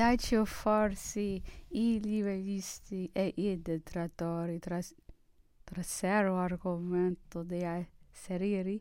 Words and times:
Taccio 0.00 0.46
forse 0.46 1.42
i 1.68 2.00
livellisti 2.00 3.10
e 3.12 3.34
i 3.36 3.60
detrattori. 3.60 4.58
Tras- 4.58 4.94
trasero 5.62 6.38
argomento 6.38 7.42
di 7.42 7.62
asserire 7.62 8.80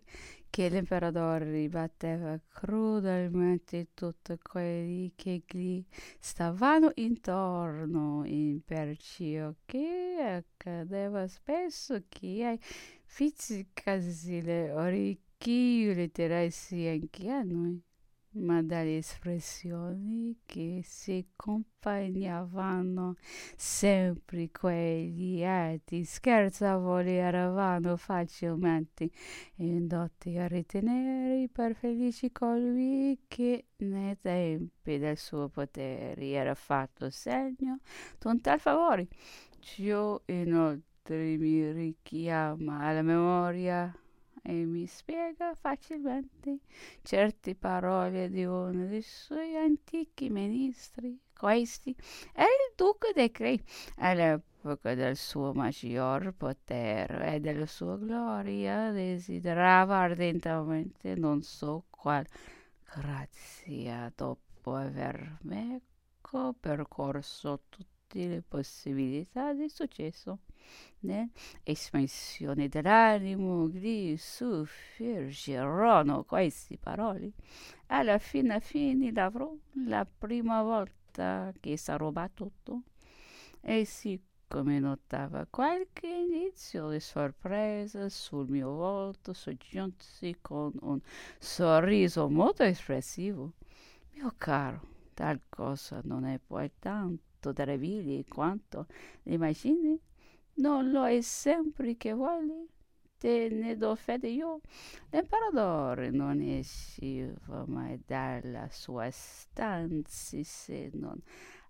che 0.49 0.69
l'imperatore 0.69 1.51
ribatteva 1.51 2.39
crudelmente 2.47 3.89
tutti 3.93 4.37
quelli 4.41 5.11
che 5.17 5.43
gli 5.45 5.83
stavano 6.19 6.91
intorno, 6.95 8.23
in 8.23 8.61
perciò 8.63 9.53
che 9.65 10.19
accadeva 10.21 11.27
spesso 11.27 12.01
che 12.07 12.45
ai 12.45 12.59
fizzicasi 13.03 14.41
le 14.41 14.71
orecchie 14.71 15.93
letterassi 15.93 16.87
anche 16.87 17.29
a 17.29 17.43
noi 17.43 17.83
ma 18.31 18.61
dalle 18.61 18.97
espressioni 18.97 20.37
che 20.45 20.81
si 20.83 21.25
accompagnavano 21.33 23.15
sempre 23.55 24.51
quegli 24.51 25.43
atti 25.43 26.03
scherzavoli 26.03 27.11
eravamo 27.15 27.95
facilmente. 27.97 29.09
Indotti 29.55 30.37
a 30.37 30.47
ritenere 30.47 31.49
per 31.51 31.73
felici 31.75 32.31
colui 32.31 33.19
che 33.27 33.65
nei 33.77 34.17
tempi 34.19 34.99
del 34.99 35.17
suo 35.17 35.49
potere 35.49 36.27
era 36.29 36.53
fatto 36.53 37.09
segno 37.09 37.79
d'un 38.19 38.39
tal 38.41 38.59
favore. 38.59 39.07
Ciò 39.59 40.21
inoltre 40.25 41.37
mi 41.37 41.71
richiama 41.71 42.81
alla 42.81 43.01
memoria 43.01 43.91
e 44.43 44.53
mi 44.65 44.85
spiega 44.85 45.53
facilmente 45.53 46.59
certe 47.01 47.55
parole 47.55 48.29
di 48.29 48.45
uno 48.45 48.85
dei 48.85 49.01
suoi 49.01 49.55
antichi 49.55 50.29
ministri. 50.29 51.19
Questi 51.37 51.95
è 52.33 52.41
il 52.41 52.73
duca 52.75 53.11
de 53.13 53.31
Crei 53.31 53.63
all'epoca 53.97 54.93
del 54.93 55.15
suo 55.15 55.53
maggior 55.53 56.33
potere 56.33 57.35
e 57.35 57.39
della 57.39 57.65
sua 57.65 57.95
gloria 57.97 58.91
desiderava 58.91 59.97
ardentemente 59.97 61.15
non 61.15 61.41
so 61.41 61.85
qual 61.89 62.25
grazia 62.83 64.11
dopo 64.15 64.75
aver 64.75 65.37
meco 65.43 66.53
percorso 66.59 67.61
tutte 68.09 68.27
le 68.27 68.41
possibilità 68.41 69.53
di 69.53 69.69
successo 69.69 70.39
nell'espansione 71.01 72.67
dell'animo 72.67 73.67
gli 73.67 74.17
sufferirono 74.17 76.23
queste 76.23 76.79
parole. 76.79 77.33
Alla 77.87 78.17
fine 78.17 78.59
fine 78.61 79.11
l'avrò 79.11 79.53
la 79.85 80.05
prima 80.05 80.63
volta 80.63 81.53
che 81.59 81.77
sarò 81.77 82.11
tutto 82.33 82.81
e 83.61 83.85
siccome 83.85 84.79
notava 84.79 85.45
qualche 85.47 86.07
indizio 86.07 86.89
di 86.89 86.99
sorpresa 86.99 88.09
sul 88.09 88.49
mio 88.49 88.71
volto 88.71 89.33
soggiunsi 89.33 90.37
con 90.41 90.71
un 90.81 90.99
sorriso 91.37 92.27
molto 92.27 92.63
espressivo. 92.63 93.51
Mio 94.13 94.33
caro, 94.37 94.97
tal 95.19 95.41
cosa 95.49 95.99
non 96.05 96.23
è 96.23 96.39
poi 96.39 96.71
tanto 96.79 97.51
terribile 97.51 98.23
quanto 98.23 98.85
immagini? 99.23 99.99
Non 100.55 100.91
lo 100.91 101.05
è 101.05 101.19
sempre 101.19 101.97
che 101.97 102.13
vuole? 102.13 102.67
Te 103.17 103.49
ne 103.49 103.75
do 103.75 103.95
fede 103.95 104.29
io. 104.29 104.61
L'imperatore 105.09 106.09
non 106.09 106.39
esciva 106.39 107.65
mai 107.67 108.01
dalla 108.05 108.69
sua 108.71 109.09
stanza 109.11 110.41
se 110.41 110.89
non 110.93 111.21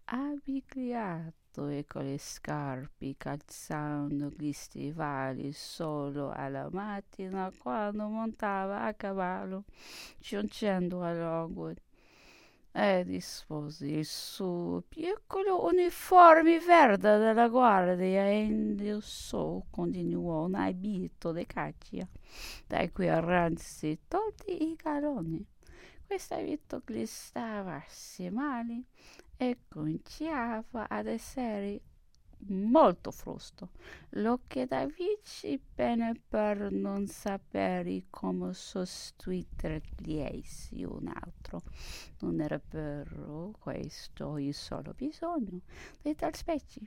abbigliato 0.05 1.69
e 1.69 1.85
con 1.87 2.03
le 2.03 2.19
scarpe 2.19 3.15
calzando 3.17 4.29
gli 4.29 4.51
stivali 4.51 5.51
solo 5.53 6.29
alla 6.29 6.69
mattina 6.71 7.51
quando 7.57 8.07
montava 8.07 8.83
a 8.83 8.93
cavallo, 8.93 9.63
giungendo 10.19 11.01
a 11.01 11.13
luogo 11.13 11.73
e 12.71 13.03
dispose 13.03 13.87
il 13.87 14.05
suo 14.05 14.83
piccolo 14.87 15.65
uniforme 15.65 16.59
verde 16.59 17.17
della 17.17 17.47
guardia 17.47 18.25
e 18.25 18.43
indossò 18.43 19.63
continuò 19.69 20.45
un 20.45 20.55
abito 20.55 21.31
di 21.31 21.45
caccia. 21.45 22.07
Dai 22.67 22.91
cui 22.91 23.09
arranzi 23.09 23.99
tolti 24.07 24.69
i 24.71 24.75
galoni. 24.75 25.45
Questo 26.05 26.35
abito 26.35 26.81
gli 26.85 27.05
stava 27.05 27.83
male 28.31 28.83
e 29.37 29.57
cominciava 29.67 30.87
ad 30.89 31.07
essere 31.07 31.81
molto 32.47 33.11
frusto. 33.11 33.69
Lo 34.11 34.41
che 34.47 34.65
Davici 34.65 35.59
bene 35.75 36.19
per 36.27 36.71
non 36.71 37.07
sapere 37.07 38.05
come 38.09 38.53
sostituirgli 38.53 40.17
essi 40.17 40.83
un 40.83 41.11
altro. 41.13 41.61
Non 42.19 42.39
era 42.39 42.59
però 42.59 43.51
questo 43.59 44.37
il 44.37 44.53
solo 44.53 44.93
bisogno 44.93 45.61
di 46.01 46.15
tal 46.15 46.35
specie. 46.35 46.81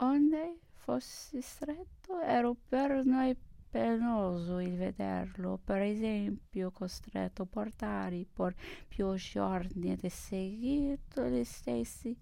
Onde 0.00 0.58
fosse 0.72 1.40
stretto 1.42 2.20
era 2.20 2.50
per 2.68 3.04
noi 3.04 3.36
penoso 3.72 4.58
il 4.58 4.76
vederlo, 4.76 5.58
per 5.62 5.80
esempio 5.80 6.70
costretto 6.70 7.42
a 7.42 7.46
portare 7.46 8.26
per 8.30 8.54
più 8.86 9.14
giorni 9.14 9.96
di 9.96 10.08
seguito 10.10 11.26
gli 11.26 11.42
stessi 11.42 12.14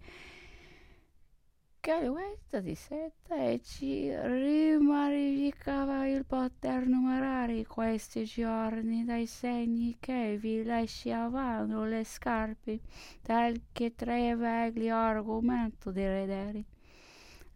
Caluetta 1.83 2.61
di 2.61 2.75
seta 2.75 3.37
e 3.37 3.63
ci 3.65 4.15
rimarificava 4.15 6.07
il 6.09 6.27
poter 6.27 6.87
numerare 6.87 7.65
questi 7.65 8.25
giorni 8.25 9.07
dai 9.07 9.25
segni 9.25 9.97
che 9.99 10.37
vi 10.39 10.63
lasciavano 10.63 11.87
le 11.87 12.05
scarpe, 12.05 12.81
tal 13.23 13.63
che 13.73 13.95
traeva 13.95 14.69
gli 14.69 14.91
argomento 14.91 15.91
di 15.91 16.05
redere. 16.05 16.65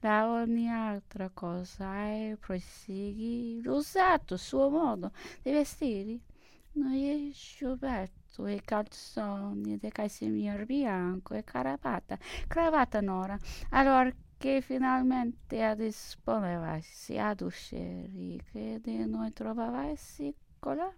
Da 0.01 0.27
ogni 0.31 0.71
altra 0.71 1.29
cosa 1.29 2.07
è 2.07 2.35
prosighi 2.41 3.61
l'usato 3.63 4.39
suo 4.39 4.71
modo 4.71 5.13
di 5.43 5.53
vestire. 5.53 6.19
Non 6.73 6.95
è 6.95 7.31
sciubetto 7.31 8.24
e 8.43 8.61
calzoni 8.65 9.79
di 9.79 9.91
casimir 9.91 10.67
bianco 10.67 11.35
e 11.35 11.45
cravatta, 11.45 12.19
cravatta 12.49 13.01
nora. 13.01 13.39
Allora 13.71 14.13
che 14.37 14.61
finalmente 14.61 15.75
disponevasi 15.77 17.17
ad 17.17 17.41
uscire, 17.41 18.43
che 18.53 18.81
di 18.83 19.07
noi 19.07 19.33
trovavasi 19.33 20.35
colà, 20.59 20.93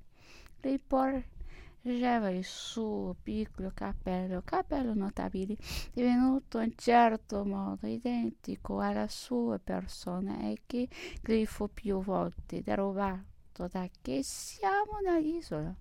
riporgeva 0.60 2.30
il 2.30 2.44
suo 2.44 3.14
piccolo 3.22 3.70
cappello, 3.72 4.42
cappello 4.44 4.94
notabile, 4.94 5.56
divenuto 5.92 6.58
in 6.58 6.72
certo 6.74 7.44
modo 7.44 7.86
identico 7.86 8.80
alla 8.80 9.06
sua 9.06 9.60
persona 9.62 10.40
e 10.40 10.62
che 10.66 10.88
gli 11.22 11.44
fu 11.44 11.72
più 11.72 12.02
volte 12.02 12.62
derubato 12.62 13.68
da 13.70 13.88
che 14.02 14.22
siamo 14.24 14.98
nell'isola 15.04 15.74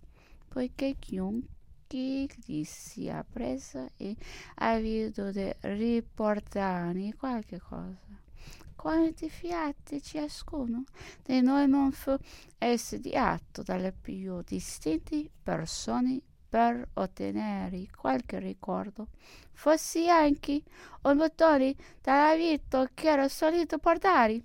poiché 0.47 0.95
chiunque 0.99 1.53
gli 1.87 2.63
sia 2.63 3.23
preso 3.23 3.89
e 3.97 4.15
avuto 4.55 5.31
di 5.31 5.49
riportargli 5.61 7.15
qualche 7.15 7.59
cosa. 7.59 8.23
Quanti 8.75 9.29
fiati 9.29 10.01
ciascuno 10.01 10.83
di 11.23 11.41
noi 11.41 11.67
non 11.67 11.91
fu 11.91 12.15
assediato 12.59 13.63
dalle 13.63 13.93
più 13.93 14.41
distinte 14.43 15.29
persone 15.41 16.21
per 16.47 16.87
ottenere 16.93 17.87
qualche 17.97 18.39
ricordo, 18.39 19.07
fosse 19.53 20.07
anche 20.07 20.61
un 21.01 21.17
bottone 21.17 21.75
dalla 22.01 22.35
vita 22.35 22.89
che 22.93 23.09
era 23.09 23.27
solito 23.27 23.77
portare. 23.77 24.33